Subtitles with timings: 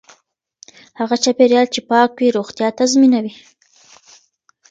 [0.99, 3.33] هغه چاپیریال چې پاک وي روغتیا تضمینوي.